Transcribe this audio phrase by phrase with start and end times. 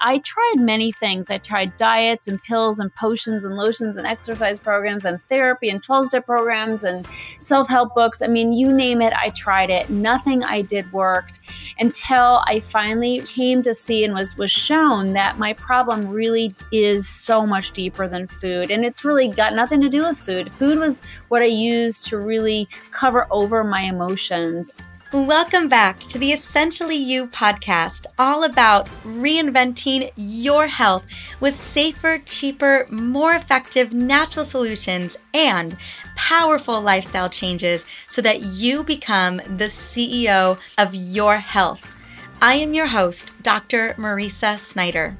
[0.00, 1.30] I tried many things.
[1.30, 5.82] I tried diets and pills and potions and lotions and exercise programs and therapy and
[5.82, 7.06] 12 step programs and
[7.38, 8.22] self help books.
[8.22, 9.90] I mean, you name it, I tried it.
[9.90, 11.40] Nothing I did worked
[11.78, 17.08] until I finally came to see and was, was shown that my problem really is
[17.08, 18.70] so much deeper than food.
[18.70, 20.50] And it's really got nothing to do with food.
[20.52, 24.70] Food was what I used to really cover over my emotions.
[25.10, 31.06] Welcome back to the Essentially You podcast, all about reinventing your health
[31.40, 35.78] with safer, cheaper, more effective natural solutions and
[36.14, 41.96] powerful lifestyle changes so that you become the CEO of your health.
[42.42, 43.94] I am your host, Dr.
[43.94, 45.16] Mariza Snyder.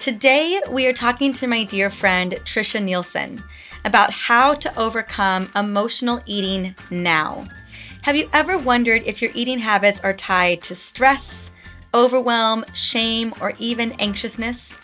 [0.00, 3.42] Today, we are talking to my dear friend Tricia Nelson
[3.84, 7.44] about how to overcome emotional eating now.
[8.02, 11.52] Have you ever wondered if your eating habits are tied to stress,
[11.94, 14.76] overwhelm, shame, or even anxiousness?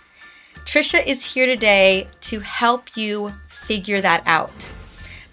[0.59, 4.73] Tricia is here today to help you figure that out.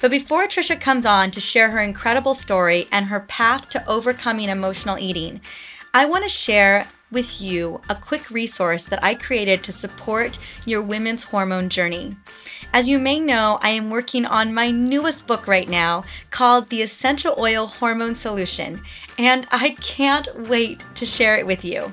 [0.02, 4.50] But before Tricia comes on to share her incredible story and her path to overcoming
[4.50, 5.40] emotional eating,
[5.94, 10.82] I want to share with you a quick resource that I created to support your
[10.82, 12.16] women's hormone journey.
[12.74, 16.82] As you may know, I am working on my newest book right now called The
[16.82, 18.82] Essential Oil Hormone Solution,
[19.18, 21.92] and I can't wait to share it with you.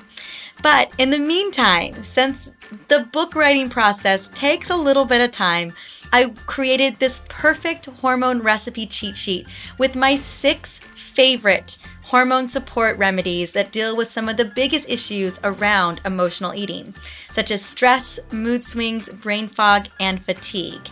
[0.61, 2.51] But in the meantime, since
[2.87, 5.73] the book writing process takes a little bit of time,
[6.11, 9.47] I created this perfect hormone recipe cheat sheet
[9.79, 15.39] with my six favorite hormone support remedies that deal with some of the biggest issues
[15.43, 16.93] around emotional eating,
[17.31, 20.89] such as stress, mood swings, brain fog, and fatigue.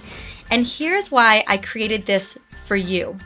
[0.49, 3.17] And here's why I created this for you.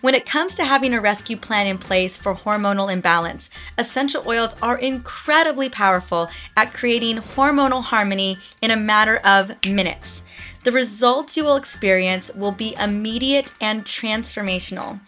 [0.00, 4.54] When it comes to having a rescue plan in place for hormonal imbalance, essential oils
[4.62, 10.22] are incredibly powerful at creating hormonal harmony in a matter of minutes.
[10.64, 15.00] The results you will experience will be immediate and transformational.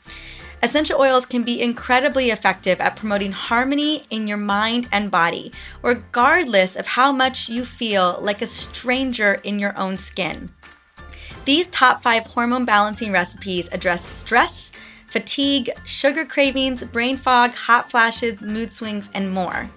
[0.62, 6.76] Essential oils can be incredibly effective at promoting harmony in your mind and body, regardless
[6.76, 10.50] of how much you feel like a stranger in your own skin.
[11.46, 14.70] These top five hormone balancing recipes address stress,
[15.06, 19.70] fatigue, sugar cravings, brain fog, hot flashes, mood swings, and more.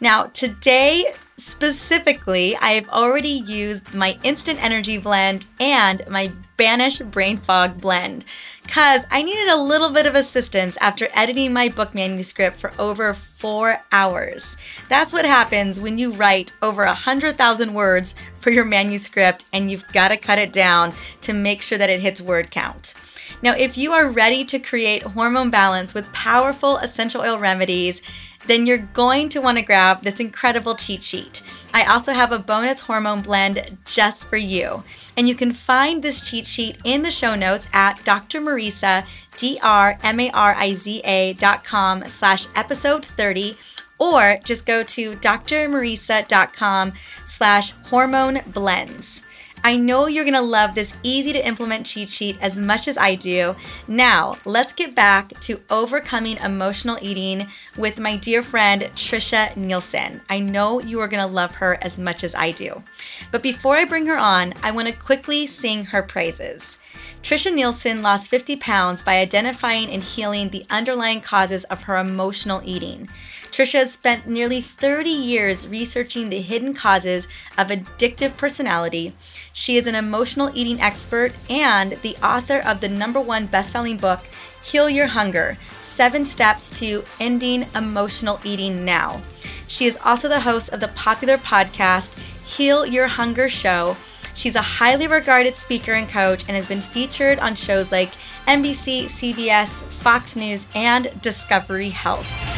[0.00, 1.14] Now, today
[1.48, 8.24] specifically, I've already used my Instant Energy blend and my Banish Brain Fog blend
[8.62, 13.14] because I needed a little bit of assistance after editing my book manuscript for over
[13.14, 14.56] four hours.
[14.88, 19.88] That's what happens when you write over a 100,000 words for your manuscript and you've
[19.92, 20.92] got to cut it down
[21.22, 22.94] to make sure that it hits word count.
[23.42, 28.02] Now, if you are ready to create hormone balance with powerful essential oil remedies,
[28.48, 31.42] then you're going to want to grab this incredible cheat sheet.
[31.72, 34.82] I also have a bonus hormone blend just for you.
[35.16, 41.62] And you can find this cheat sheet in the show notes at drmariza, D-R-M-A-R-I-Z-A dot
[41.62, 43.56] com slash episode 30,
[43.98, 46.92] or just go to drmariza.com
[47.26, 49.22] slash hormone blends.
[49.68, 53.16] I know you're gonna love this easy to implement cheat sheet as much as I
[53.16, 53.54] do.
[53.86, 60.22] Now, let's get back to overcoming emotional eating with my dear friend Tricia Nelson.
[60.30, 62.82] I know you are gonna love her as much as I do.
[63.30, 66.78] But before I bring her on, I wanna quickly sing her praises.
[67.22, 72.62] Tricia Nelson lost 50 pounds by identifying and healing the underlying causes of her emotional
[72.64, 73.08] eating.
[73.50, 77.26] Tricia has spent nearly 30 years researching the hidden causes
[77.58, 79.14] of addictive personality.
[79.58, 84.20] She is an emotional eating expert and the author of the number one best-selling book,
[84.62, 89.20] Heal Your Hunger: Seven Steps to Ending Emotional Eating Now.
[89.66, 93.96] She is also the host of the popular podcast Heal Your Hunger Show.
[94.32, 98.12] She's a highly regarded speaker and coach and has been featured on shows like
[98.46, 102.57] NBC, CBS, Fox News, and Discovery Health.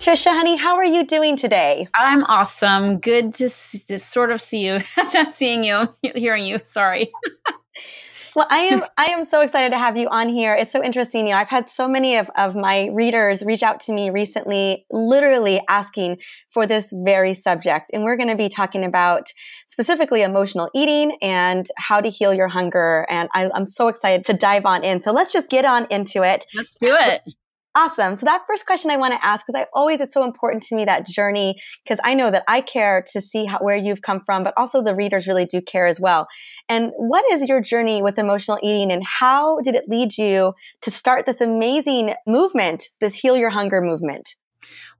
[0.00, 1.86] Tricia, honey, how are you doing today?
[1.94, 3.00] I'm awesome.
[3.00, 4.78] Good to, to sort of see you.
[4.96, 6.58] Not seeing you, hearing you.
[6.62, 7.12] Sorry.
[8.34, 10.54] well, I am I am so excited to have you on here.
[10.54, 11.26] It's so interesting.
[11.26, 14.86] You know, I've had so many of, of my readers reach out to me recently,
[14.90, 17.90] literally asking for this very subject.
[17.92, 19.26] And we're going to be talking about
[19.68, 23.04] specifically emotional eating and how to heal your hunger.
[23.10, 25.02] And I, I'm so excited to dive on in.
[25.02, 26.46] So let's just get on into it.
[26.54, 27.20] Let's do it.
[27.80, 28.14] Awesome.
[28.14, 30.76] So that first question I want to ask, because I always, it's so important to
[30.76, 34.20] me that journey, because I know that I care to see how, where you've come
[34.20, 36.26] from, but also the readers really do care as well.
[36.68, 40.90] And what is your journey with emotional eating and how did it lead you to
[40.90, 44.28] start this amazing movement, this Heal Your Hunger movement?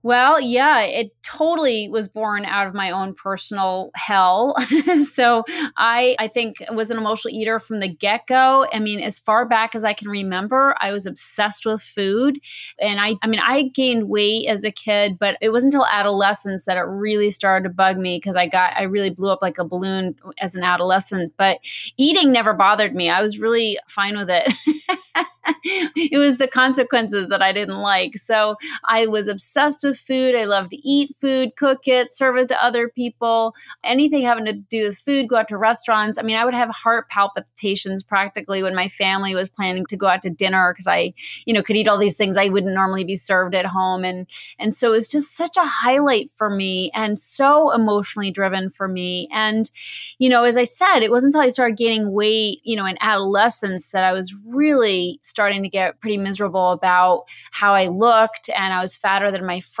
[0.03, 4.55] Well, yeah, it totally was born out of my own personal hell.
[5.03, 5.43] so
[5.77, 8.65] I I think was an emotional eater from the get-go.
[8.73, 12.39] I mean, as far back as I can remember, I was obsessed with food.
[12.79, 16.65] And I I mean, I gained weight as a kid, but it wasn't until adolescence
[16.65, 19.59] that it really started to bug me because I got I really blew up like
[19.59, 21.33] a balloon as an adolescent.
[21.37, 21.59] But
[21.97, 23.09] eating never bothered me.
[23.09, 24.51] I was really fine with it.
[25.63, 28.17] it was the consequences that I didn't like.
[28.17, 28.55] So
[28.85, 30.35] I was obsessed with food.
[30.35, 33.53] I love to eat food, cook it, serve it to other people,
[33.83, 36.17] anything having to do with food, go out to restaurants.
[36.17, 40.07] I mean, I would have heart palpitations practically when my family was planning to go
[40.07, 41.13] out to dinner because I,
[41.45, 44.03] you know, could eat all these things I wouldn't normally be served at home.
[44.03, 44.27] And
[44.59, 48.87] and so it was just such a highlight for me and so emotionally driven for
[48.87, 49.27] me.
[49.31, 49.69] And,
[50.19, 52.97] you know, as I said, it wasn't until I started gaining weight, you know, in
[53.01, 58.73] adolescence that I was really starting to get pretty miserable about how I looked and
[58.73, 59.80] I was fatter than my friends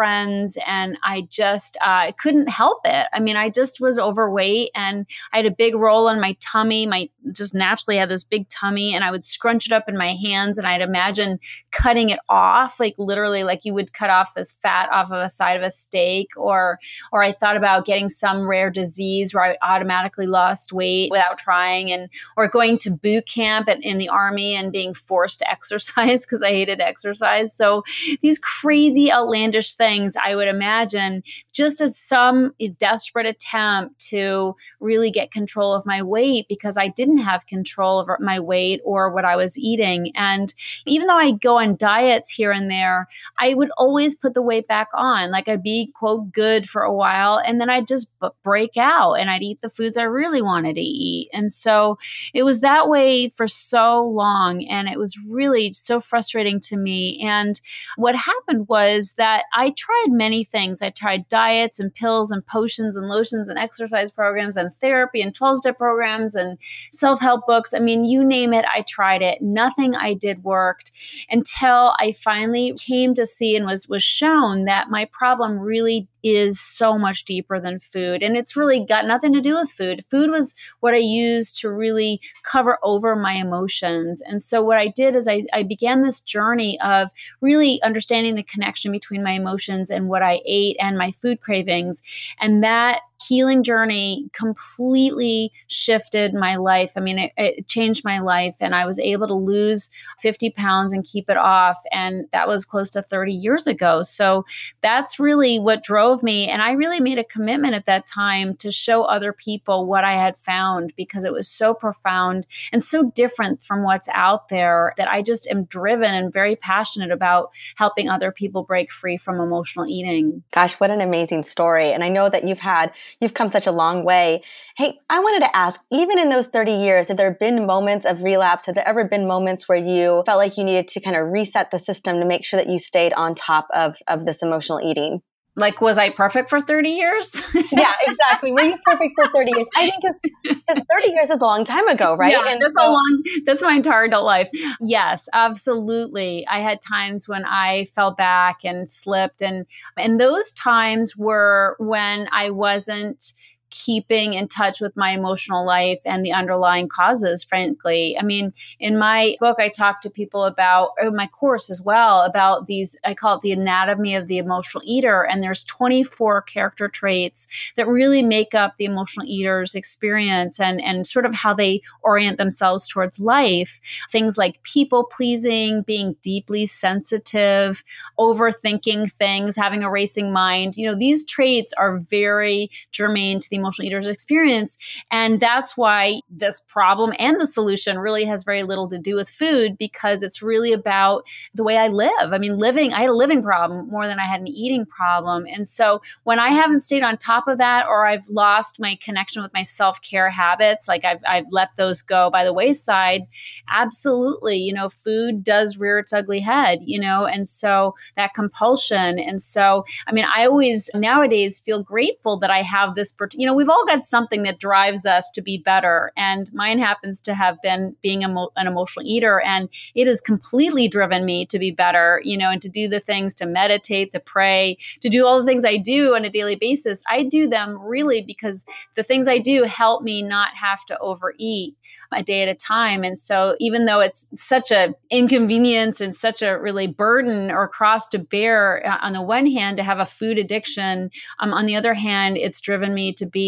[0.67, 3.07] and I just uh, couldn't help it.
[3.13, 6.85] I mean, I just was overweight and I had a big roll on my tummy.
[6.85, 10.13] My just naturally had this big tummy and I would scrunch it up in my
[10.13, 11.39] hands and I'd imagine
[11.71, 15.29] cutting it off, like literally like you would cut off this fat off of a
[15.29, 16.79] side of a steak or
[17.11, 21.91] or I thought about getting some rare disease where I automatically lost weight without trying
[21.91, 26.25] and or going to boot camp at, in the army and being forced to exercise
[26.25, 27.55] because I hated exercise.
[27.55, 27.83] So
[28.21, 29.90] these crazy outlandish things
[30.23, 31.23] I would imagine
[31.53, 37.19] just as some desperate attempt to really get control of my weight because I didn't
[37.19, 40.11] have control over my weight or what I was eating.
[40.15, 40.53] And
[40.85, 43.07] even though I go on diets here and there,
[43.39, 45.31] I would always put the weight back on.
[45.31, 48.11] Like I'd be, quote, good for a while and then I'd just
[48.43, 51.29] break out and I'd eat the foods I really wanted to eat.
[51.33, 51.97] And so
[52.33, 54.65] it was that way for so long.
[54.65, 57.21] And it was really so frustrating to me.
[57.23, 57.59] And
[57.95, 60.81] what happened was that I tried many things.
[60.81, 65.33] I tried diets and pills and potions and lotions and exercise programs and therapy and
[65.33, 66.59] 12 step programs and
[66.91, 67.73] self help books.
[67.73, 69.41] I mean, you name it, I tried it.
[69.41, 70.91] Nothing I did worked
[71.31, 76.59] until I finally came to see and was, was shown that my problem really is
[76.59, 78.21] so much deeper than food.
[78.21, 80.05] And it's really got nothing to do with food.
[80.09, 84.21] Food was what I used to really cover over my emotions.
[84.21, 87.09] And so what I did is I, I began this journey of
[87.41, 92.03] really understanding the connection between my emotions and what I ate and my food cravings.
[92.39, 96.93] And that healing journey completely shifted my life.
[96.95, 99.89] I mean, it, it, changed my life, and I was able to lose
[100.19, 101.77] 50 pounds and keep it off.
[101.91, 104.01] And that was close to 30 years ago.
[104.03, 104.45] So
[104.81, 106.47] that's really what drove me.
[106.47, 110.13] And I really made a commitment at that time to show other people what I
[110.13, 115.09] had found because it was so profound and so different from what's out there that
[115.09, 119.87] I just am driven and very passionate about helping other people break free from emotional
[119.87, 120.43] eating.
[120.51, 121.91] Gosh, what an amazing story.
[121.91, 124.41] And I know that you've had you've come such a long way.
[124.77, 128.23] Hey, I wanted to ask, even in those 30 years, have there been moments of
[128.23, 128.65] relapse?
[128.65, 131.71] Have there ever been moments where you felt like you needed to kind of reset
[131.71, 135.21] the system to make sure that you stayed on top of, of this emotional eating?
[135.57, 137.35] Like was i perfect for 30 years?
[137.71, 138.51] Yeah exactly.
[138.51, 139.67] Were you perfect for 30 years?
[139.75, 140.01] I think
[140.43, 142.31] because 30 years is a long time ago right?
[142.31, 144.49] Yeah, and that's so- a long that's my entire adult life.
[144.79, 146.45] Yes absolutely.
[146.47, 149.65] I had times when i fell back and slipped and
[149.97, 153.33] and those times were when i wasn't
[153.71, 158.15] keeping in touch with my emotional life and the underlying causes, frankly.
[158.19, 162.21] I mean, in my book, I talk to people about, or my course as well,
[162.21, 165.23] about these, I call it the anatomy of the emotional eater.
[165.23, 167.47] And there's 24 character traits
[167.77, 172.37] that really make up the emotional eater's experience and, and sort of how they orient
[172.37, 173.79] themselves towards life.
[174.11, 177.83] Things like people pleasing, being deeply sensitive,
[178.19, 180.75] overthinking things, having a racing mind.
[180.75, 184.77] You know, these traits are very germane to the emotional eaters experience.
[185.11, 189.29] And that's why this problem and the solution really has very little to do with
[189.29, 192.11] food because it's really about the way I live.
[192.33, 195.45] I mean, living, I had a living problem more than I had an eating problem.
[195.47, 199.41] And so when I haven't stayed on top of that or I've lost my connection
[199.41, 203.21] with my self care habits, like I've, I've let those go by the wayside,
[203.69, 209.19] absolutely, you know, food does rear its ugly head, you know, and so that compulsion.
[209.19, 213.50] And so, I mean, I always nowadays feel grateful that I have this, you know,
[213.51, 216.11] know, we've all got something that drives us to be better.
[216.15, 219.41] And mine happens to have been being an emotional eater.
[219.41, 222.99] And it has completely driven me to be better, you know, and to do the
[222.99, 226.55] things to meditate, to pray, to do all the things I do on a daily
[226.55, 227.03] basis.
[227.09, 228.65] I do them really because
[228.95, 231.75] the things I do help me not have to overeat
[232.13, 233.03] a day at a time.
[233.03, 238.07] And so even though it's such a inconvenience and such a really burden or cross
[238.09, 241.75] to bear uh, on the one hand to have a food addiction, um, on the
[241.75, 243.40] other hand, it's driven me to be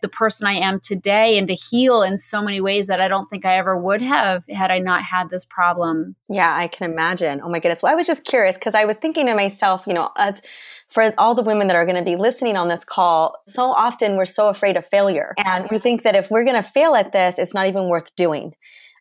[0.00, 3.26] the person I am today and to heal in so many ways that I don't
[3.26, 6.16] think I ever would have had I not had this problem.
[6.28, 7.40] Yeah, I can imagine.
[7.44, 7.82] Oh my goodness.
[7.82, 10.42] Well, I was just curious because I was thinking to myself, you know, as
[10.88, 14.16] for all the women that are going to be listening on this call, so often
[14.16, 15.34] we're so afraid of failure.
[15.38, 18.14] And we think that if we're going to fail at this, it's not even worth
[18.16, 18.54] doing.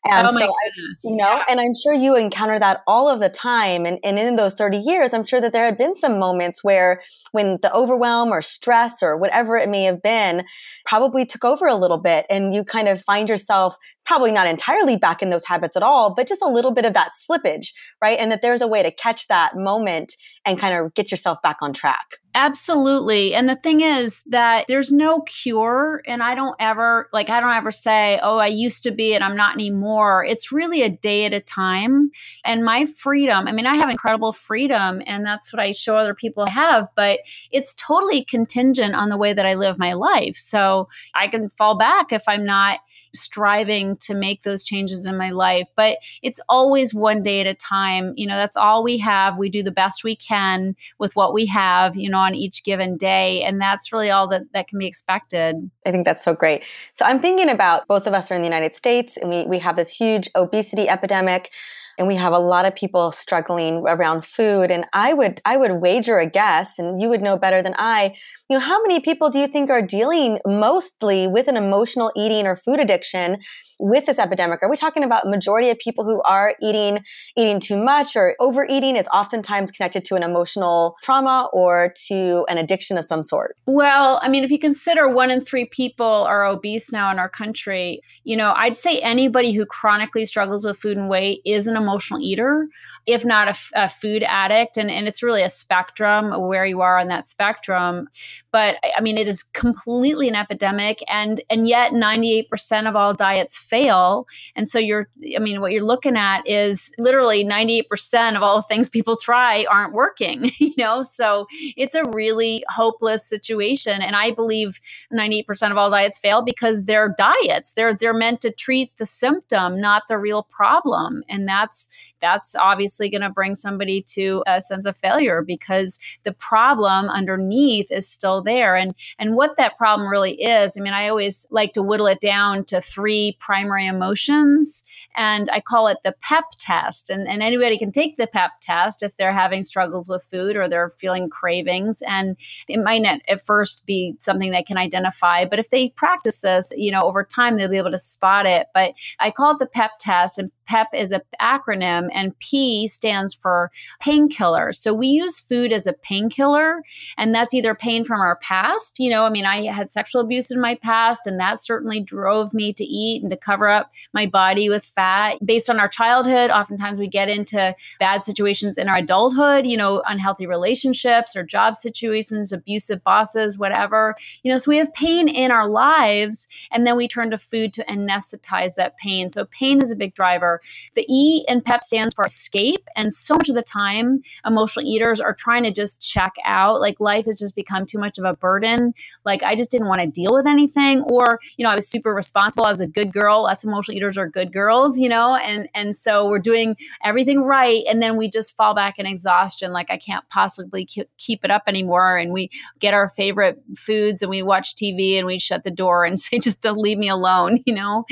[0.06, 1.02] And oh my so, goodness.
[1.04, 1.44] you know, yeah.
[1.50, 3.86] and I'm sure you encounter that all of the time.
[3.86, 7.02] And, and in those 30 years, I'm sure that there had been some moments where
[7.34, 10.46] when the overwhelm or stress or whatever it may have been
[10.86, 13.76] probably took over a little bit and you kind of find yourself
[14.10, 16.96] probably not entirely back in those habits at all, but just a little bit of
[16.96, 18.18] that slippage, right?
[18.18, 21.58] And that there's a way to catch that moment and kind of get yourself back
[21.62, 22.18] on track.
[22.36, 23.34] Absolutely.
[23.34, 26.02] And the thing is that there's no cure.
[26.06, 29.24] And I don't ever, like, I don't ever say, oh, I used to be and
[29.24, 30.24] I'm not anymore.
[30.24, 32.12] It's really a day at a time.
[32.46, 36.14] And my freedom, I mean, I have incredible freedom and that's what I show other
[36.14, 37.20] people I have, but
[37.52, 40.36] it's totally contingent on the way that I live my life.
[40.36, 42.80] So I can fall back if I'm not
[43.14, 45.68] striving to make those changes in my life.
[45.76, 48.14] But it's always one day at a time.
[48.16, 49.38] You know, that's all we have.
[49.38, 52.98] We do the best we can with what we have, you know, on each given
[52.98, 53.44] day.
[53.44, 55.70] And that's really all that, that can be expected.
[55.86, 56.64] I think that's so great.
[56.94, 59.60] So I'm thinking about both of us are in the United States and we, we
[59.60, 61.52] have this huge obesity epidemic
[62.00, 65.74] and we have a lot of people struggling around food and i would i would
[65.74, 68.16] wager a guess and you would know better than i
[68.50, 72.48] you know how many people do you think are dealing mostly with an emotional eating
[72.48, 73.38] or food addiction
[73.80, 74.62] with this epidemic?
[74.62, 77.00] Are we talking about majority of people who are eating
[77.38, 82.58] eating too much or overeating is oftentimes connected to an emotional trauma or to an
[82.58, 83.56] addiction of some sort?
[83.66, 87.30] Well, I mean, if you consider one in three people are obese now in our
[87.30, 91.78] country, you know, I'd say anybody who chronically struggles with food and weight is an
[91.90, 92.68] emotional eater
[93.10, 94.78] if not a, food addict.
[94.78, 98.08] And, and it's really a spectrum where you are on that spectrum.
[98.52, 101.04] But I mean, it is completely an epidemic.
[101.08, 104.28] And, and yet 98% of all diets fail.
[104.56, 108.64] And so you're, I mean, what you're looking at is literally 98% of all the
[108.64, 111.02] things people try aren't working, you know?
[111.02, 114.02] So it's a really hopeless situation.
[114.02, 114.80] And I believe
[115.12, 117.74] 98% of all diets fail because they're diets.
[117.74, 121.24] They're, they're meant to treat the symptom, not the real problem.
[121.28, 121.90] And that's,
[122.22, 127.92] that's obviously going to bring somebody to a sense of failure because the problem underneath
[127.92, 128.76] is still there.
[128.76, 132.20] And and what that problem really is, I mean, I always like to whittle it
[132.20, 134.84] down to three primary emotions,
[135.16, 137.10] and I call it the PEP test.
[137.10, 140.68] And, and anybody can take the PEP test if they're having struggles with food or
[140.68, 142.02] they're feeling cravings.
[142.08, 142.36] And
[142.68, 146.74] it might not at first be something they can identify, but if they practice this,
[146.76, 148.68] you know, over time they'll be able to spot it.
[148.74, 153.34] But I call it the PEP test, and PEP is an acronym, and P stands
[153.34, 154.74] for painkiller.
[154.74, 156.84] So we use food as a painkiller,
[157.18, 159.00] and that's either pain from our past.
[159.00, 162.54] You know, I mean, I had sexual abuse in my past, and that certainly drove
[162.54, 165.38] me to eat and to cover up my body with fat.
[165.46, 170.02] Based on our childhood, oftentimes we get into bad situations in our adulthood, you know,
[170.08, 174.16] unhealthy relationships or job situations, abusive bosses, whatever.
[174.44, 177.74] You know, so we have pain in our lives, and then we turn to food
[177.74, 179.30] to anesthetize that pain.
[179.30, 180.62] So pain is a big driver.
[180.96, 182.69] The E in PEP stands for escape.
[182.96, 186.80] And so much of the time, emotional eaters are trying to just check out.
[186.80, 188.94] Like life has just become too much of a burden.
[189.26, 191.02] Like I just didn't want to deal with anything.
[191.02, 192.66] Or, you know, I was super responsible.
[192.66, 193.44] I was a good girl.
[193.44, 197.42] Lots of emotional eaters are good girls, you know, and and so we're doing everything
[197.42, 197.84] right.
[197.90, 199.72] And then we just fall back in exhaustion.
[199.72, 202.18] Like I can't possibly keep it up anymore.
[202.18, 202.50] And we
[202.80, 206.40] get our favorite foods and we watch TV and we shut the door and say,
[206.40, 208.06] just don't leave me alone, you know?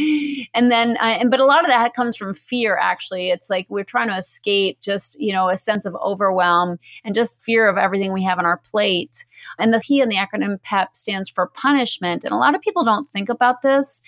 [0.54, 3.66] And then, uh, and, but a lot of that comes from fear actually it's like
[3.70, 4.47] we're trying to escape
[4.82, 8.46] just you know a sense of overwhelm and just fear of everything we have on
[8.46, 9.26] our plate.
[9.60, 12.24] And the p in the acronym pep stands for punishment.
[12.24, 14.02] And a lot of people don't think about this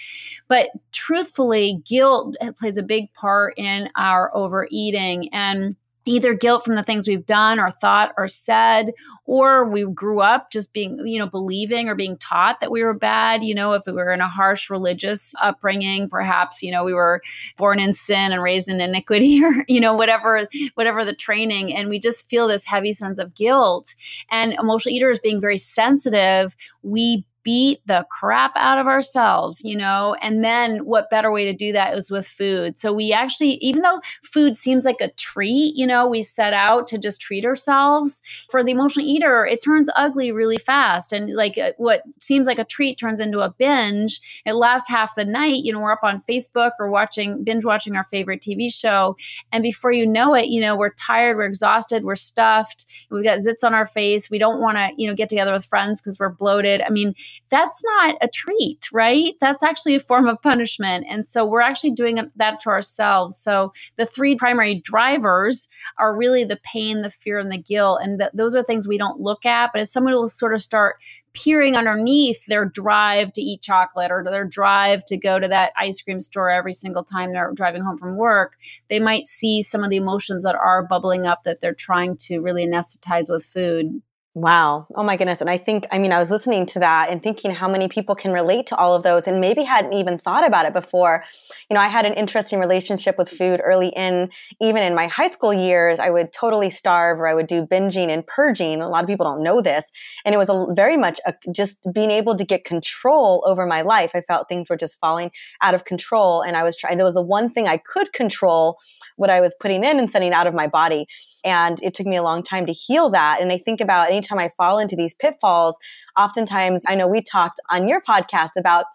[0.48, 5.30] but truthfully guilt plays a big part in our overeating.
[5.34, 5.76] And
[6.06, 8.92] either guilt from the things we've done or thought or said
[9.26, 12.94] or we grew up just being you know believing or being taught that we were
[12.94, 16.94] bad you know if we were in a harsh religious upbringing perhaps you know we
[16.94, 17.22] were
[17.58, 21.76] born in sin and raised in iniquity or you know whatever whatever the training.
[21.76, 23.96] And we just feel this heavy sense of guilt.
[24.30, 30.16] And emotional eaters being very sensitive we beat the crap out of ourselves, you know?
[30.22, 32.78] And then what better way to do that is with food.
[32.78, 36.88] So we actually, even though food seems like a treat, you know, we set out
[36.88, 38.22] to just treat ourselves.
[38.50, 41.14] For the emotional eater, it turns ugly really fast.
[41.14, 44.20] And like uh, what seems like a treat turns into a binge.
[44.46, 45.64] It lasts half the night.
[45.64, 49.16] You know, we're up on Facebook or watching, binge watching our favorite TV show.
[49.52, 53.40] And before you know it, you know, we're tired, we're exhausted, we're stuffed, we've got
[53.40, 54.30] zits on our face.
[54.30, 56.82] We don't want to, you know, get together with friends because we're bloated.
[56.82, 57.16] I mean,
[57.50, 59.34] that's not a treat, right?
[59.40, 61.06] That's actually a form of punishment.
[61.10, 63.38] And so we're actually doing that to ourselves.
[63.38, 65.68] So the three primary drivers
[65.98, 68.02] are really the pain, the fear, and the guilt.
[68.04, 69.72] And th- those are things we don't look at.
[69.74, 70.98] But as someone will sort of start
[71.34, 76.02] peering underneath their drive to eat chocolate or their drive to go to that ice
[76.02, 78.58] cream store every single time they're driving home from work,
[78.90, 82.40] they might see some of the emotions that are bubbling up that they're trying to
[82.40, 84.02] really anesthetize with food.
[84.36, 84.86] Wow.
[84.96, 85.42] Oh my goodness.
[85.42, 88.14] And I think, I mean, I was listening to that and thinking how many people
[88.14, 91.24] can relate to all of those and maybe hadn't even thought about it before.
[91.70, 94.30] You know, I had an interesting relationship with food early in,
[94.62, 96.00] even in my high school years.
[96.00, 98.82] I would totally starve or I would do binging and purging.
[98.82, 99.92] A lot of people don't know this.
[100.24, 103.82] And it was a, very much a, just being able to get control over my
[103.82, 104.12] life.
[104.14, 105.32] I felt things were just falling
[105.64, 106.44] out of control.
[106.44, 108.78] And I was trying, there was the one thing I could control
[109.18, 111.08] what I was putting in and sending out of my body.
[111.44, 113.42] And it took me a long time to heal that.
[113.42, 115.78] And I think about anytime I fall into these pitfalls,
[116.18, 118.86] oftentimes I know we talked on your podcast about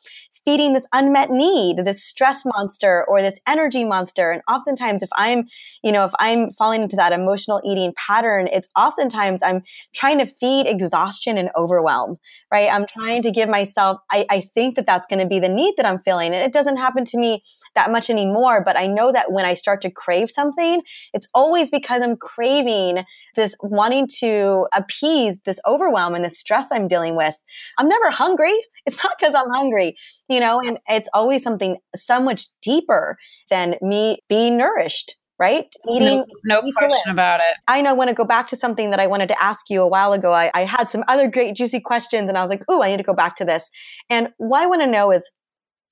[0.45, 4.31] feeding this unmet need, this stress monster or this energy monster.
[4.31, 5.49] And oftentimes if I'm,
[5.83, 9.63] you know, if I'm falling into that emotional eating pattern, it's oftentimes I'm
[9.95, 12.19] trying to feed exhaustion and overwhelm,
[12.53, 12.71] right?
[12.71, 15.75] I'm trying to give myself, I, I think that that's going to be the need
[15.77, 16.35] that I'm feeling.
[16.35, 17.43] And it doesn't happen to me
[17.75, 18.63] that much anymore.
[18.65, 20.83] But I know that when I start to crave something,
[21.13, 26.89] it's always because I'm craving this wanting to appease this overwhelm and the stress I'm
[26.89, 27.41] dealing with.
[27.79, 28.55] I'm never hungry.
[28.87, 29.97] It's not because I'm hungry
[30.29, 33.17] you know, and it's always something so much deeper
[33.51, 35.67] than me being nourished right?
[35.91, 37.57] Eating, no, no question about it.
[37.67, 39.83] I know I want to go back to something that I wanted to ask you
[39.83, 40.33] a while ago.
[40.33, 42.99] I, I had some other great juicy questions and I was like, oh, I need
[42.99, 43.69] to go back to this.
[44.09, 45.29] And what I want to know is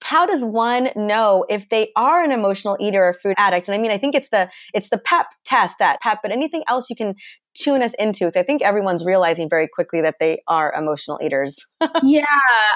[0.03, 3.69] how does one know if they are an emotional eater or food addict?
[3.69, 6.63] And I mean, I think it's the it's the PEP test that PEP, but anything
[6.69, 7.15] else you can
[7.55, 8.31] tune us into.
[8.31, 11.67] So I think everyone's realizing very quickly that they are emotional eaters.
[12.03, 12.25] yeah,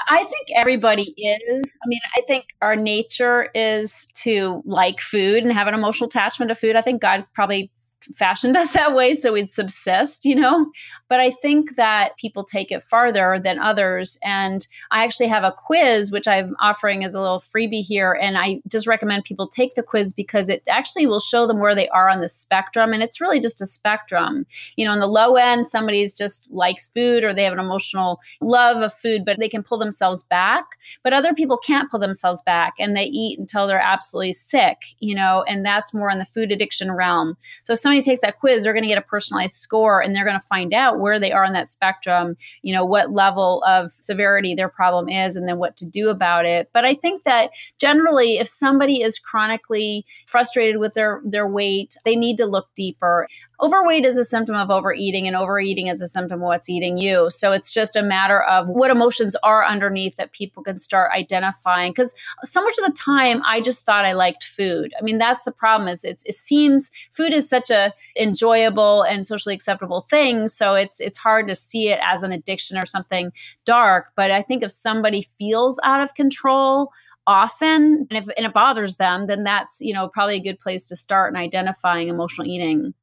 [0.09, 1.77] I think everybody is.
[1.83, 6.49] I mean, I think our nature is to like food and have an emotional attachment
[6.49, 6.75] to food.
[6.75, 7.71] I think God probably
[8.15, 10.71] fashioned us that way so we'd subsist, you know?
[11.09, 14.19] But I think that people take it farther than others.
[14.23, 18.17] And I actually have a quiz, which I'm offering as a little freebie here.
[18.19, 21.75] And I just recommend people take the quiz because it actually will show them where
[21.75, 22.93] they are on the spectrum.
[22.93, 24.45] And it's really just a spectrum.
[24.75, 28.19] You know, on the low end, somebody's just likes food or they have an emotional
[28.41, 30.65] love of food, but they can pull themselves back.
[31.03, 35.15] But other people can't pull themselves back and they eat until they're absolutely sick, you
[35.15, 37.37] know, and that's more in the food addiction realm.
[37.63, 40.25] So somebody somebody takes that quiz, they're going to get a personalized score and they're
[40.25, 43.91] going to find out where they are on that spectrum, you know, what level of
[43.91, 46.69] severity their problem is and then what to do about it.
[46.73, 52.15] But I think that generally if somebody is chronically frustrated with their their weight, they
[52.15, 53.27] need to look deeper.
[53.59, 57.31] Overweight is a symptom of overeating and overeating is a symptom of what's eating you.
[57.31, 61.91] So it's just a matter of what emotions are underneath that people can start identifying
[61.95, 64.93] cuz so much of the time I just thought I liked food.
[64.99, 69.55] I mean, that's the problem is it seems food is such a enjoyable and socially
[69.55, 70.47] acceptable thing.
[70.47, 73.31] So it's it's hard to see it as an addiction or something
[73.65, 74.11] dark.
[74.15, 76.91] But I think if somebody feels out of control
[77.25, 80.85] often and if and it bothers them, then that's, you know, probably a good place
[80.89, 82.93] to start in identifying emotional eating.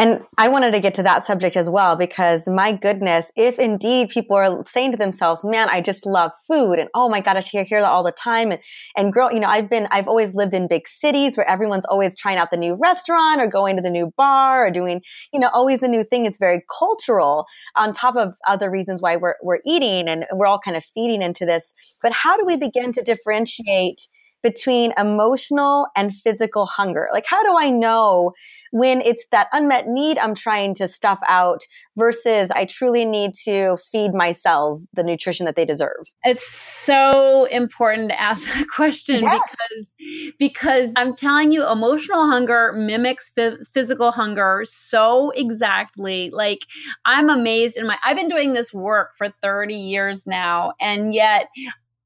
[0.00, 4.08] And I wanted to get to that subject as well because my goodness, if indeed
[4.08, 7.40] people are saying to themselves, man, I just love food and oh my God, I
[7.40, 8.50] hear that all the time.
[8.50, 8.62] And,
[8.96, 12.16] and girl, you know, I've been, I've always lived in big cities where everyone's always
[12.16, 15.02] trying out the new restaurant or going to the new bar or doing,
[15.34, 16.24] you know, always the new thing.
[16.24, 17.44] It's very cultural
[17.76, 21.20] on top of other reasons why we're, we're eating and we're all kind of feeding
[21.20, 21.74] into this.
[22.00, 24.00] But how do we begin to differentiate
[24.42, 27.08] between emotional and physical hunger?
[27.12, 28.32] Like, how do I know
[28.70, 31.62] when it's that unmet need I'm trying to stuff out
[31.96, 36.06] versus I truly need to feed my cells the nutrition that they deserve?
[36.24, 39.40] It's so important to ask that question yes.
[39.58, 39.94] because
[40.38, 43.32] because I'm telling you, emotional hunger mimics
[43.72, 46.30] physical hunger so exactly.
[46.30, 46.66] Like,
[47.04, 47.96] I'm amazed in my.
[48.04, 51.48] I've been doing this work for 30 years now, and yet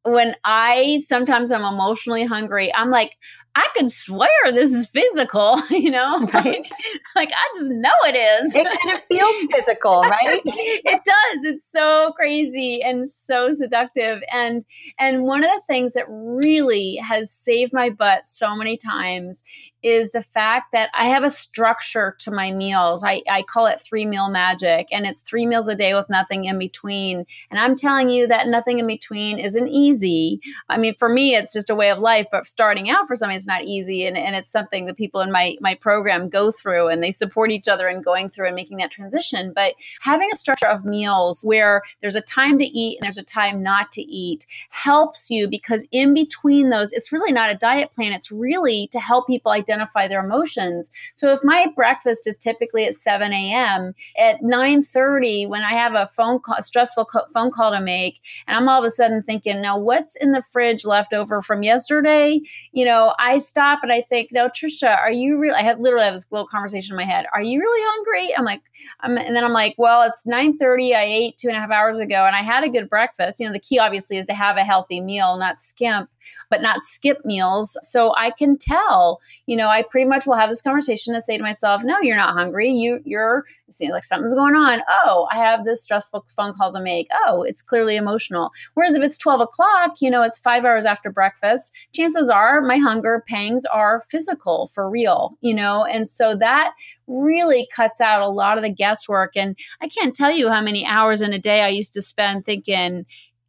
[0.04, 3.16] when I sometimes I'm emotionally hungry, I'm like,
[3.56, 6.28] I could swear this is physical, you know?
[6.34, 6.44] Right.
[6.44, 6.66] Like,
[7.14, 8.54] like, I just know it is.
[8.54, 10.40] It kind of feels physical, right?
[10.44, 11.44] it does.
[11.44, 14.22] It's so crazy and so seductive.
[14.32, 14.64] And
[14.98, 19.44] and one of the things that really has saved my butt so many times
[19.84, 23.04] is the fact that I have a structure to my meals.
[23.04, 26.46] I, I call it three meal magic, and it's three meals a day with nothing
[26.46, 27.26] in between.
[27.50, 30.40] And I'm telling you that nothing in between isn't easy.
[30.70, 33.36] I mean, for me, it's just a way of life, but starting out for something,
[33.44, 34.06] it's not easy.
[34.06, 37.50] And, and it's something that people in my, my program go through and they support
[37.50, 39.52] each other in going through and making that transition.
[39.54, 43.22] But having a structure of meals where there's a time to eat and there's a
[43.22, 47.92] time not to eat helps you because in between those, it's really not a diet
[47.92, 50.90] plan, it's really to help people identify identify their emotions.
[51.14, 56.06] So if my breakfast is typically at 7 a.m., at 9:30, when I have a
[56.06, 59.22] phone call, a stressful co- phone call to make, and I'm all of a sudden
[59.22, 62.40] thinking, now what's in the fridge left over from yesterday?
[62.72, 65.56] You know, I stop and I think, no, Tricia, are you really?
[65.56, 67.26] I have literally have this little conversation in my head.
[67.34, 68.34] Are you really hungry?
[68.36, 68.62] I'm like,
[69.00, 70.94] I'm, and then I'm like, well, it's 9:30.
[70.94, 73.40] I ate two and a half hours ago, and I had a good breakfast.
[73.40, 76.08] You know, the key obviously is to have a healthy meal, not skimp,
[76.48, 77.76] but not skip meals.
[77.82, 81.24] So I can tell, you know know, I pretty much will have this conversation and
[81.24, 82.70] say to myself, no, you're not hungry.
[82.70, 84.82] You, you're, it seems like something's going on.
[84.88, 87.08] Oh, I have this stressful phone call to make.
[87.26, 88.50] Oh, it's clearly emotional.
[88.74, 92.76] Whereas if it's 12 o'clock, you know, it's five hours after breakfast, chances are my
[92.76, 95.84] hunger pangs are physical for real, you know?
[95.84, 96.74] And so that
[97.06, 99.36] really cuts out a lot of the guesswork.
[99.36, 102.44] And I can't tell you how many hours in a day I used to spend
[102.44, 103.06] thinking,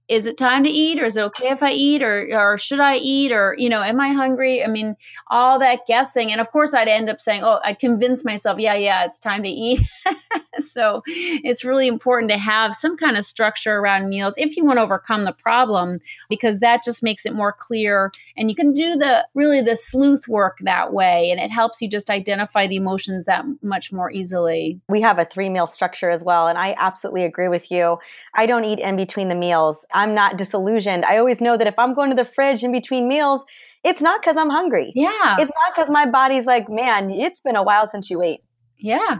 [0.07, 2.79] is it time to eat or is it okay if i eat or or should
[2.79, 4.63] i eat or you know am i hungry?
[4.63, 4.95] I mean
[5.29, 6.31] all that guessing.
[6.31, 9.43] And of course i'd end up saying oh i'd convince myself yeah yeah it's time
[9.43, 9.79] to eat.
[10.59, 14.77] So it's really important to have some kind of structure around meals if you want
[14.77, 18.95] to overcome the problem because that just makes it more clear and you can do
[18.95, 23.25] the really the sleuth work that way and it helps you just identify the emotions
[23.25, 24.79] that much more easily.
[24.89, 27.97] We have a three meal structure as well and i absolutely agree with you.
[28.33, 31.05] I don't eat in between the meals I'm not disillusioned.
[31.05, 33.43] I always know that if I'm going to the fridge in between meals,
[33.83, 34.91] it's not because I'm hungry.
[34.93, 35.35] Yeah.
[35.39, 38.41] It's not because my body's like, man, it's been a while since you ate.
[38.77, 39.19] Yeah.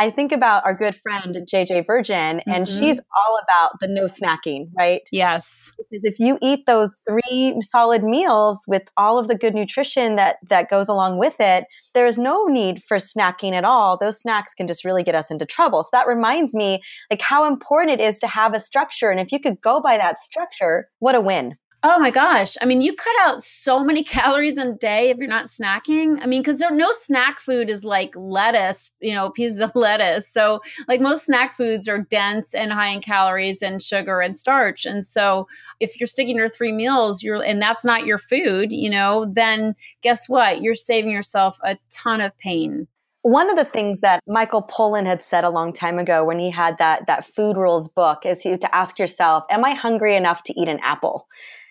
[0.00, 2.78] I think about our good friend JJ Virgin, and mm-hmm.
[2.78, 5.02] she's all about the no snacking, right?
[5.10, 5.72] Yes.
[5.76, 10.36] Because if you eat those three solid meals with all of the good nutrition that
[10.48, 13.98] that goes along with it, there is no need for snacking at all.
[13.98, 15.82] Those snacks can just really get us into trouble.
[15.82, 16.80] So that reminds me
[17.10, 19.10] like how important it is to have a structure.
[19.10, 21.56] And if you could go by that structure, what a win.
[21.84, 22.56] Oh my gosh.
[22.60, 26.18] I mean, you cut out so many calories in a day if you're not snacking.
[26.20, 30.28] I mean, because there no snack food is like lettuce, you know, pieces of lettuce.
[30.28, 34.86] So, like most snack foods are dense and high in calories and sugar and starch.
[34.86, 35.46] And so,
[35.78, 39.76] if you're sticking to three meals, you're and that's not your food, you know, then
[40.02, 40.60] guess what?
[40.60, 42.88] You're saving yourself a ton of pain.
[43.22, 46.50] One of the things that Michael Pollan had said a long time ago when he
[46.50, 50.60] had that that food rules book is to ask yourself, am I hungry enough to
[50.60, 51.28] eat an apple?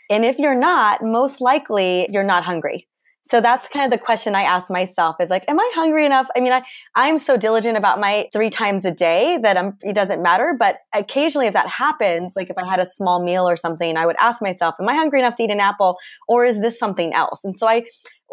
[0.10, 2.88] And if you're not, most likely you're not hungry.
[3.28, 6.28] So that's kind of the question I ask myself is like, am I hungry enough?
[6.36, 6.64] I mean, I,
[6.96, 10.56] I'm so diligent about my three times a day that I'm, it doesn't matter.
[10.58, 14.06] But occasionally if that happens, like if I had a small meal or something, I
[14.06, 15.98] would ask myself, am I hungry enough to eat an apple
[16.30, 17.44] or is this something else?
[17.44, 17.84] And so I,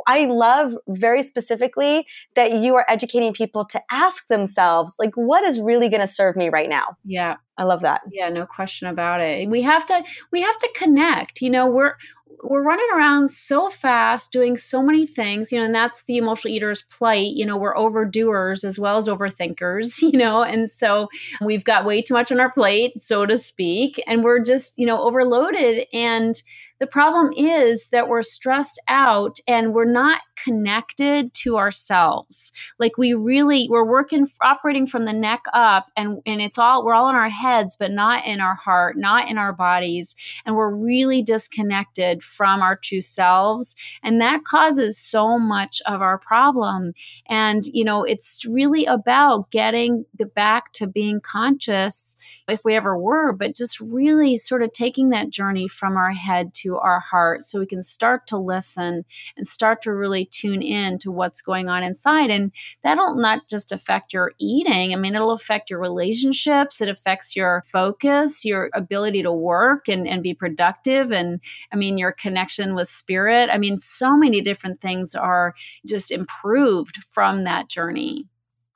[0.07, 5.61] I love very specifically that you are educating people to ask themselves, like, what is
[5.61, 6.97] really going to serve me right now?
[7.05, 7.37] Yeah.
[7.57, 8.03] I love that.
[8.11, 9.49] Yeah, no question about it.
[9.49, 10.03] We have to
[10.33, 11.41] we have to connect.
[11.41, 11.95] You know, we're
[12.43, 16.53] we're running around so fast doing so many things, you know, and that's the emotional
[16.53, 17.29] eater's plight.
[17.29, 21.09] You know, we're overdoers as well as overthinkers, you know, and so
[21.41, 24.87] we've got way too much on our plate, so to speak, and we're just, you
[24.87, 26.43] know, overloaded and
[26.81, 32.53] the problem is that we're stressed out and we're not connected to ourselves.
[32.79, 36.95] Like we really we're working operating from the neck up and and it's all we're
[36.95, 40.75] all in our heads but not in our heart, not in our bodies and we're
[40.75, 46.93] really disconnected from our true selves and that causes so much of our problem.
[47.29, 52.17] And you know, it's really about getting the back to being conscious
[52.49, 56.53] if we ever were, but just really sort of taking that journey from our head
[56.55, 59.05] to our heart so we can start to listen
[59.37, 62.31] and start to really tune in to what's going on inside.
[62.31, 67.37] And that'll not just affect your eating, I mean, it'll affect your relationships, it affects
[67.37, 71.41] your focus, your ability to work and, and be productive, and
[71.73, 73.51] I mean, your connection with spirit.
[73.51, 75.55] I mean, so many different things are
[75.87, 78.27] just improved from that journey.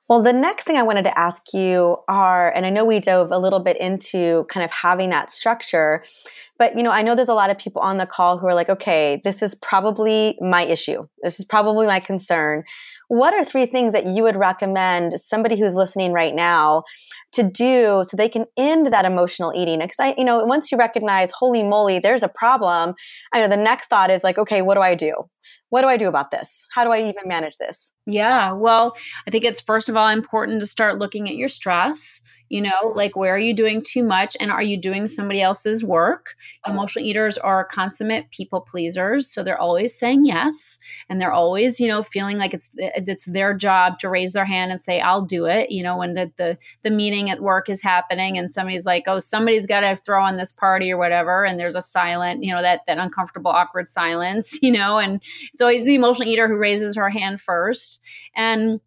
[0.09, 3.31] Well, the next thing I wanted to ask you are, and I know we dove
[3.31, 6.03] a little bit into kind of having that structure,
[6.57, 8.55] but you know, I know there's a lot of people on the call who are
[8.55, 11.07] like, okay, this is probably my issue.
[11.21, 12.63] This is probably my concern.
[13.09, 16.83] What are three things that you would recommend somebody who's listening right now
[17.31, 19.79] to do so they can end that emotional eating?
[19.79, 22.93] Because I, you know, once you recognize, holy moly, there's a problem,
[23.33, 25.13] I know the next thought is like, okay, what do I do?
[25.69, 26.67] What do I do about this?
[26.71, 27.91] How do I even manage this?
[28.05, 28.95] Yeah, well,
[29.27, 32.91] I think it's first of all important to start looking at your stress you know
[32.95, 36.35] like where are you doing too much and are you doing somebody else's work?
[36.67, 40.77] Emotional eaters are consummate people pleasers so they're always saying yes
[41.09, 44.71] and they're always you know feeling like it's it's their job to raise their hand
[44.71, 47.81] and say i'll do it you know when the the, the meeting at work is
[47.81, 51.59] happening and somebody's like oh somebody's got to throw in this party or whatever and
[51.59, 55.21] there's a silent you know that that uncomfortable awkward silence you know and
[55.53, 58.01] it's always the emotional eater who raises her hand first.
[58.35, 58.79] And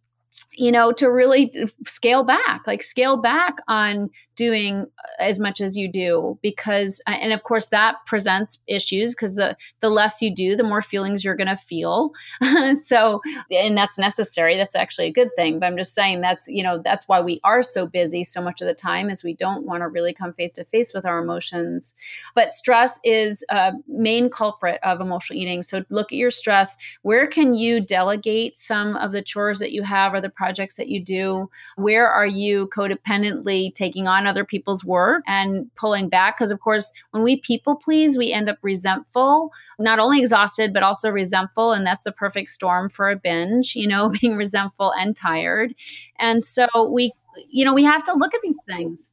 [0.55, 1.51] you know to really
[1.85, 4.85] scale back like scale back on doing
[5.19, 9.55] as much as you do because uh, and of course that presents issues because the
[9.79, 12.11] the less you do the more feelings you're going to feel.
[12.83, 16.63] So and that's necessary that's actually a good thing but i'm just saying that's you
[16.63, 19.65] know that's why we are so busy so much of the time is we don't
[19.65, 21.93] want to really come face to face with our emotions.
[22.35, 26.77] But stress is a main culprit of emotional eating so look at your stress.
[27.01, 30.89] Where can you delegate some of the chores that you have or the projects that
[30.89, 36.35] you do where are you codependently taking on other people's work and pulling back.
[36.35, 40.83] Because, of course, when we people please, we end up resentful, not only exhausted, but
[40.83, 41.71] also resentful.
[41.71, 45.73] And that's the perfect storm for a binge, you know, being resentful and tired.
[46.19, 47.13] And so we,
[47.49, 49.12] you know, we have to look at these things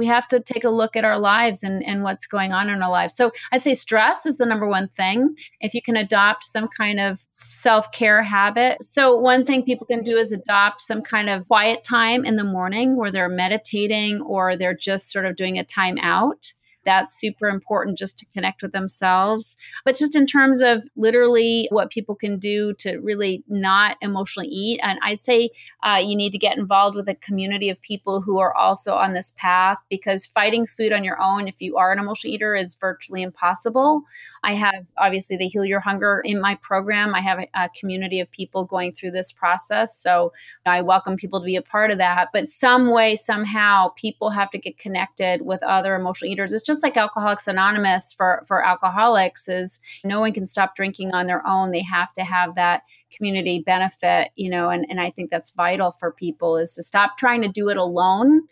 [0.00, 2.82] we have to take a look at our lives and, and what's going on in
[2.82, 3.14] our lives.
[3.14, 5.36] So I'd say stress is the number one thing.
[5.60, 8.82] If you can adopt some kind of self care habit.
[8.82, 12.44] So, one thing people can do is adopt some kind of quiet time in the
[12.44, 16.50] morning where they're meditating or they're just sort of doing a time out
[16.90, 19.56] that's super important just to connect with themselves.
[19.84, 24.80] But just in terms of literally what people can do to really not emotionally eat,
[24.82, 25.50] and I say
[25.84, 29.14] uh, you need to get involved with a community of people who are also on
[29.14, 32.76] this path because fighting food on your own, if you are an emotional eater, is
[32.80, 34.02] virtually impossible.
[34.42, 37.14] I have obviously the Heal Your Hunger in my program.
[37.14, 39.96] I have a, a community of people going through this process.
[39.96, 40.32] So
[40.66, 42.30] I welcome people to be a part of that.
[42.32, 46.52] But some way, somehow, people have to get connected with other emotional eaters.
[46.52, 51.26] It's just like Alcoholics Anonymous for for alcoholics is no one can stop drinking on
[51.26, 51.70] their own.
[51.70, 55.90] They have to have that community benefit, you know, and, and I think that's vital
[55.90, 58.42] for people is to stop trying to do it alone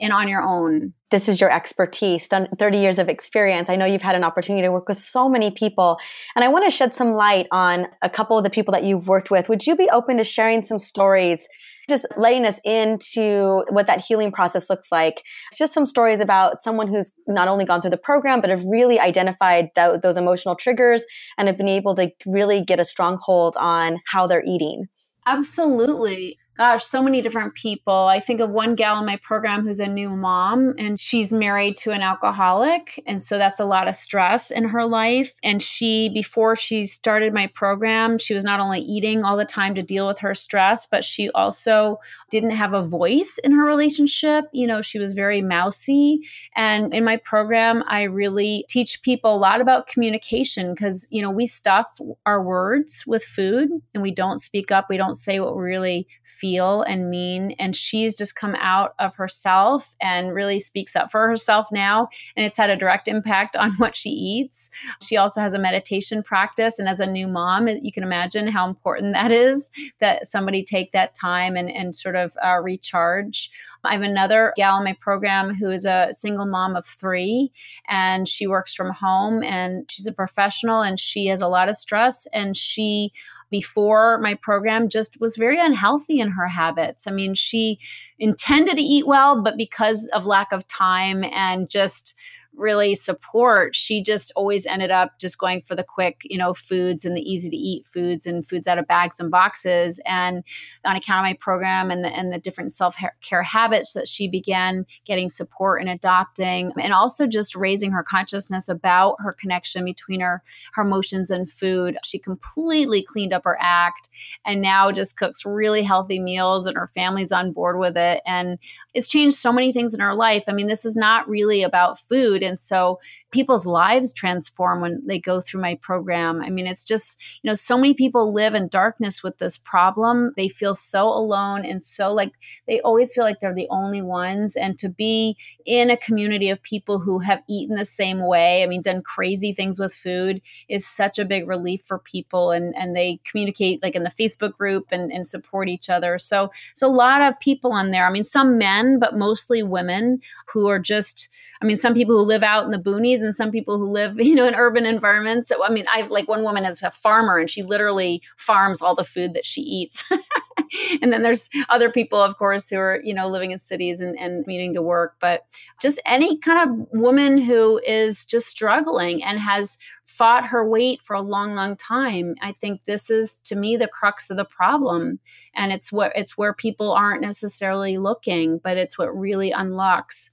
[0.00, 0.92] and on your own.
[1.12, 3.68] This is your expertise, 30 years of experience.
[3.68, 5.98] I know you've had an opportunity to work with so many people.
[6.34, 9.08] And I want to shed some light on a couple of the people that you've
[9.08, 9.50] worked with.
[9.50, 11.46] Would you be open to sharing some stories,
[11.86, 15.22] just letting us into what that healing process looks like?
[15.50, 18.64] It's just some stories about someone who's not only gone through the program, but have
[18.64, 21.04] really identified th- those emotional triggers
[21.36, 24.88] and have been able to really get a strong hold on how they're eating.
[25.26, 27.92] Absolutely gosh, so many different people.
[27.92, 31.76] I think of one gal in my program who's a new mom and she's married
[31.78, 33.02] to an alcoholic.
[33.04, 35.32] And so that's a lot of stress in her life.
[35.42, 39.74] And she, before she started my program, she was not only eating all the time
[39.74, 41.98] to deal with her stress, but she also
[42.30, 44.44] didn't have a voice in her relationship.
[44.52, 46.20] You know, she was very mousy.
[46.54, 51.30] And in my program, I really teach people a lot about communication because, you know,
[51.32, 55.56] we stuff our words with food and we don't speak up, we don't say what
[55.56, 57.52] we really feel and mean.
[57.58, 62.08] And she's just come out of herself and really speaks up for herself now.
[62.36, 64.70] And it's had a direct impact on what she eats.
[65.00, 66.78] She also has a meditation practice.
[66.78, 70.92] And as a new mom, you can imagine how important that is that somebody take
[70.92, 73.50] that time and, and sort of uh, recharge.
[73.84, 77.50] I have another gal in my program who is a single mom of three,
[77.88, 81.76] and she works from home and she's a professional and she has a lot of
[81.76, 82.26] stress.
[82.32, 83.12] And she
[83.52, 87.06] before my program just was very unhealthy in her habits.
[87.06, 87.78] I mean, she
[88.18, 92.16] intended to eat well, but because of lack of time and just
[92.56, 97.04] really support, she just always ended up just going for the quick, you know, foods
[97.04, 100.00] and the easy to eat foods and foods out of bags and boxes.
[100.04, 100.44] And
[100.84, 104.28] on account of my program and the, and the different self care habits that she
[104.28, 110.20] began getting support and adopting, and also just raising her consciousness about her connection between
[110.20, 110.42] her,
[110.74, 114.08] her emotions and food, she completely cleaned up her act
[114.44, 118.20] and now just cooks really healthy meals and her family's on board with it.
[118.26, 118.58] And
[118.94, 120.44] it's changed so many things in her life.
[120.48, 123.00] I mean, this is not really about food And so
[123.30, 126.42] people's lives transform when they go through my program.
[126.42, 130.32] I mean, it's just, you know, so many people live in darkness with this problem.
[130.36, 132.32] They feel so alone and so like
[132.66, 134.56] they always feel like they're the only ones.
[134.56, 138.66] And to be in a community of people who have eaten the same way, I
[138.66, 142.50] mean, done crazy things with food is such a big relief for people.
[142.50, 146.18] And, and they communicate like in the Facebook group and, and support each other.
[146.18, 148.06] So, so a lot of people on there.
[148.06, 150.20] I mean, some men, but mostly women
[150.52, 151.28] who are just,
[151.60, 154.18] I mean, some people who live out in the boonies and some people who live,
[154.20, 155.48] you know, in urban environments.
[155.48, 158.94] So, I mean, I've like one woman is a farmer and she literally farms all
[158.94, 160.10] the food that she eats.
[161.02, 164.18] and then there's other people, of course, who are, you know, living in cities and,
[164.18, 165.14] and meeting to work.
[165.20, 165.44] But
[165.80, 171.14] just any kind of woman who is just struggling and has fought her weight for
[171.14, 175.18] a long long time i think this is to me the crux of the problem
[175.54, 180.30] and it's what it's where people aren't necessarily looking but it's what really unlocks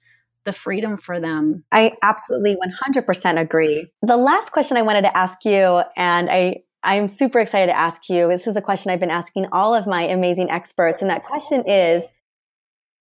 [0.49, 1.63] the freedom for them.
[1.71, 3.87] I absolutely 100% agree.
[4.01, 8.09] The last question I wanted to ask you, and I I'm super excited to ask
[8.09, 8.29] you.
[8.29, 11.01] This is a question I've been asking all of my amazing experts.
[11.01, 12.05] And that question is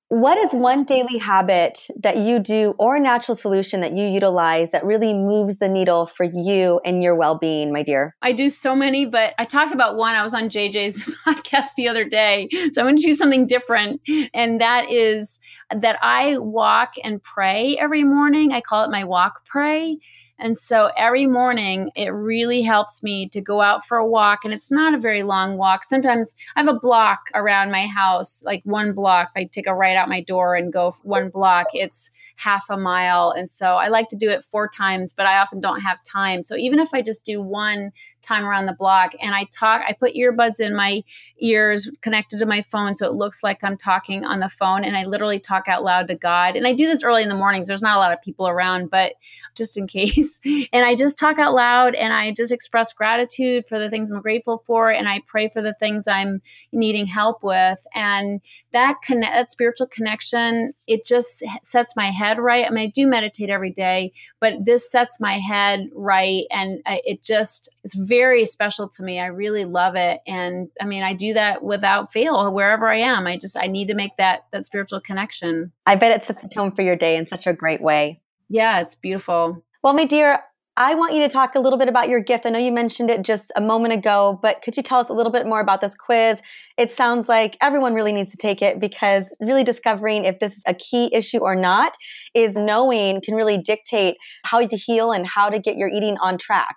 [0.09, 4.71] what is one daily habit that you do or a natural solution that you utilize
[4.71, 8.17] that really moves the needle for you and your well being, my dear?
[8.23, 10.15] I do so many, but I talked about one.
[10.15, 12.49] I was on JJ's podcast the other day.
[12.73, 14.01] So I'm going to choose something different.
[14.33, 15.41] And that is
[15.71, 18.53] that I walk and pray every morning.
[18.53, 19.99] I call it my walk pray.
[20.39, 24.45] And so every morning, it really helps me to go out for a walk.
[24.45, 25.85] And it's not a very long walk.
[25.85, 29.29] Sometimes I have a block around my house, like one block.
[29.31, 32.77] If I take a right out my door and go one block, it's half a
[32.77, 33.31] mile.
[33.31, 36.43] And so I like to do it four times, but I often don't have time.
[36.43, 37.91] So even if I just do one
[38.23, 41.03] time around the block and I talk, I put earbuds in my
[41.41, 44.97] ears connected to my phone so it looks like I'm talking on the phone and
[44.97, 46.57] I literally talk out loud to God.
[46.57, 47.67] And I do this early in the mornings.
[47.67, 49.15] There's not a lot of people around, but
[49.57, 50.41] just in case.
[50.73, 54.21] And I just talk out loud and I just express gratitude for the things I'm
[54.21, 57.87] grateful for and I pray for the things I'm needing help with.
[57.95, 58.41] And
[58.73, 62.67] that connect that spiritual connection, it just sets my head right.
[62.67, 66.45] I mean, I do meditate every day, but this sets my head right.
[66.51, 69.21] And it just is very special to me.
[69.21, 70.21] I really love it.
[70.27, 73.27] And I mean, I do that without fail wherever I am.
[73.27, 75.73] I just, I need to make that, that spiritual connection.
[75.87, 78.21] I bet it sets the tone for your day in such a great way.
[78.49, 79.63] Yeah, it's beautiful.
[79.83, 80.41] Well, my dear,
[80.81, 82.47] I want you to talk a little bit about your gift.
[82.47, 85.13] I know you mentioned it just a moment ago, but could you tell us a
[85.13, 86.41] little bit more about this quiz?
[86.77, 90.63] It sounds like everyone really needs to take it because really discovering if this is
[90.67, 91.97] a key issue or not
[92.33, 96.39] is knowing can really dictate how to heal and how to get your eating on
[96.39, 96.77] track.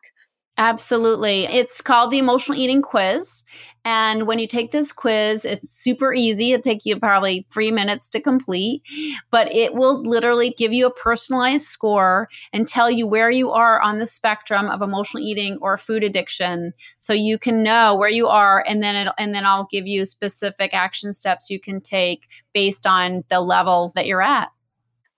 [0.57, 1.45] Absolutely.
[1.45, 3.43] It's called the emotional eating quiz.
[3.83, 6.51] And when you take this quiz, it's super easy.
[6.51, 8.83] It'll take you probably three minutes to complete,
[9.31, 13.81] but it will literally give you a personalized score and tell you where you are
[13.81, 16.73] on the spectrum of emotional eating or food addiction.
[16.99, 20.05] So you can know where you are, and then it, and then I'll give you
[20.05, 24.51] specific action steps you can take based on the level that you're at.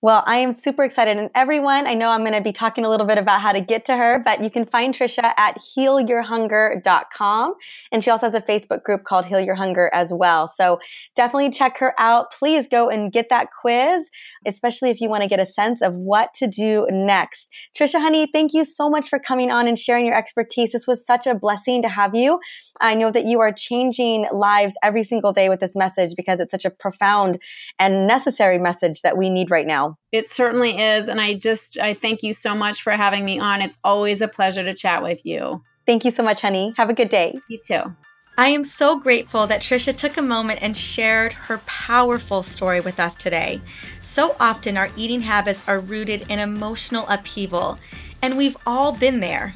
[0.04, 1.16] Well, I am super excited.
[1.16, 3.62] And everyone, I know I'm going to be talking a little bit about how to
[3.62, 7.54] get to her, but you can find Tricia at healyourhunger.com.
[7.90, 10.50] And she also has a Facebook group called Heal Your Hunger as well.
[10.50, 10.82] So
[11.16, 12.34] definitely check her out.
[12.34, 14.10] Please go and get that quiz,
[14.46, 17.50] especially if you want to get a sense of what to do next.
[17.74, 20.74] Tricia, honey, thank you so much for coming on and sharing your expertise.
[20.74, 22.42] This was such a blessing to have you.
[22.82, 26.52] I know that you are changing lives every single day with this message because it's
[26.52, 27.40] such a profound
[27.80, 29.93] and necessary message that we need right now.
[30.12, 31.08] It certainly is.
[31.08, 33.62] And I just, I thank you so much for having me on.
[33.62, 35.64] It's always a pleasure to chat with you.
[35.86, 36.74] Thank you so much, honey.
[36.78, 37.36] Have a good day.
[37.50, 37.96] You too.
[38.36, 43.00] I am so grateful that Tricia took a moment and shared her powerful story with
[43.00, 43.62] us today.
[44.02, 47.78] So often, our eating habits are rooted in emotional upheaval,
[48.24, 49.54] and we've all been there.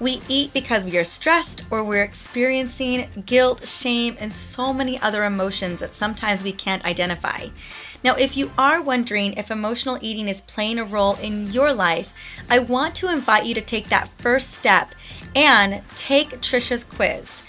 [0.00, 5.24] We eat because we are stressed or we're experiencing guilt, shame, and so many other
[5.24, 7.48] emotions that sometimes we can't identify.
[8.02, 12.12] Now, if you are wondering if emotional eating is playing a role in your life,
[12.50, 14.94] I want to invite you to take that first step
[15.34, 17.42] and take Tricia's quiz.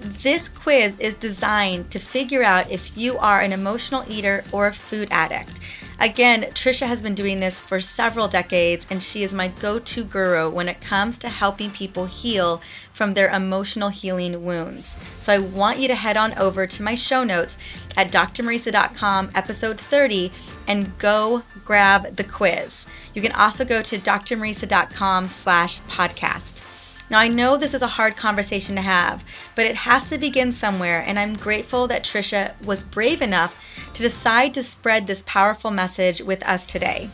[0.00, 4.72] This quiz is designed to figure out if you are an emotional eater or a
[4.72, 5.60] food addict.
[5.98, 10.04] Again, Tricia has been doing this for several decades, and she is my go to
[10.04, 12.60] guru when it comes to helping people heal
[12.92, 14.98] from their emotional healing wounds.
[15.20, 17.56] So I want you to head on over to my show notes
[17.96, 20.32] at drmariza.com, episode 30,
[20.66, 22.86] and go grab the quiz.
[23.14, 26.62] You can also go to drmariza.com slash podcast.
[27.12, 29.22] Now, I know this is a hard conversation to have,
[29.54, 33.54] but it has to begin somewhere, and I'm grateful that Tricia was brave enough
[33.92, 37.10] to decide to spread this powerful message with us today.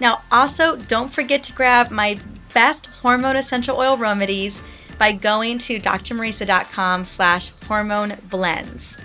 [0.00, 2.18] Now, also, don't forget to grab my
[2.52, 4.60] best hormone essential oil remedies
[4.98, 8.96] by going to drmariza.com slash hormone blends.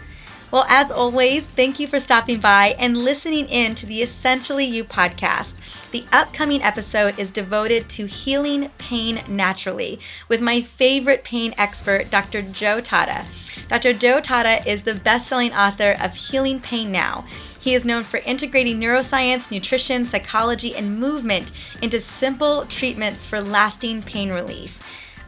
[0.54, 4.84] Well, as always, thank you for stopping by and listening in to the Essentially You
[4.84, 5.54] podcast.
[5.90, 12.44] The upcoming episode is devoted to healing pain naturally with my favorite pain expert, Dr.
[12.44, 13.26] Joe Tatta.
[13.68, 13.94] Dr.
[13.94, 17.26] Joe Tatta is the best selling author of Healing Pain Now.
[17.60, 21.52] He is known for integrating neuroscience, nutrition, psychology, and movement
[21.82, 24.80] into simple treatments for lasting pain relief.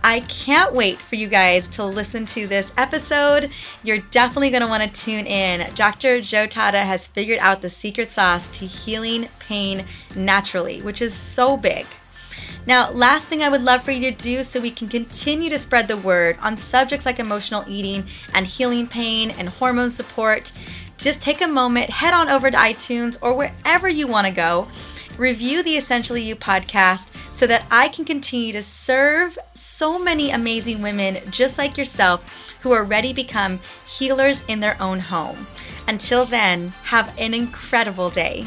[0.05, 3.49] I can't wait for you guys to listen to this episode.
[3.83, 5.73] You're definitely going to want to tune in.
[5.73, 6.21] Dr.
[6.21, 9.83] Joe Tatta has figured out the secret sauce to healing pain
[10.15, 11.87] naturally, which is so big.
[12.67, 15.57] Now, last thing I would love for you to do so we can continue to
[15.57, 20.51] spread the word on subjects like emotional eating and healing pain and hormone support,
[20.97, 24.67] just take a moment, head on over to iTunes or wherever you want to go,
[25.17, 30.81] review the Essentially You podcast so that I can continue to serve so many amazing
[30.81, 35.45] women just like yourself who are ready to become healers in their own home.
[35.85, 38.45] Until then, have an incredible day.